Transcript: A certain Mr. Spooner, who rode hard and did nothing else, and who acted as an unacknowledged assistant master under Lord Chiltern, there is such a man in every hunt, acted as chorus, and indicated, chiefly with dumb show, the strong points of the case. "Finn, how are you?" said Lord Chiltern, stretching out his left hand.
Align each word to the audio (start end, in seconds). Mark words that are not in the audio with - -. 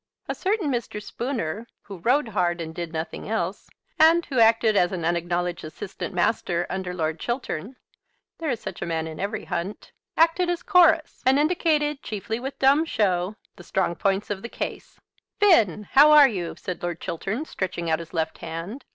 A 0.27 0.33
certain 0.33 0.71
Mr. 0.71 0.99
Spooner, 0.99 1.67
who 1.83 1.99
rode 1.99 2.29
hard 2.29 2.59
and 2.59 2.73
did 2.73 2.91
nothing 2.91 3.29
else, 3.29 3.69
and 3.99 4.25
who 4.25 4.39
acted 4.39 4.75
as 4.75 4.91
an 4.91 5.05
unacknowledged 5.05 5.63
assistant 5.63 6.11
master 6.11 6.65
under 6.71 6.91
Lord 6.91 7.19
Chiltern, 7.19 7.75
there 8.39 8.49
is 8.49 8.59
such 8.59 8.81
a 8.81 8.87
man 8.87 9.05
in 9.05 9.19
every 9.19 9.45
hunt, 9.45 9.91
acted 10.17 10.49
as 10.49 10.63
chorus, 10.63 11.21
and 11.23 11.37
indicated, 11.37 12.01
chiefly 12.01 12.39
with 12.39 12.57
dumb 12.57 12.83
show, 12.83 13.35
the 13.57 13.63
strong 13.63 13.93
points 13.93 14.31
of 14.31 14.41
the 14.41 14.49
case. 14.49 14.99
"Finn, 15.39 15.87
how 15.91 16.09
are 16.09 16.27
you?" 16.27 16.55
said 16.57 16.81
Lord 16.81 16.99
Chiltern, 16.99 17.45
stretching 17.45 17.87
out 17.87 17.99
his 17.99 18.11
left 18.11 18.39
hand. 18.39 18.85